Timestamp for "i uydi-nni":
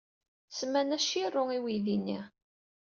1.57-2.19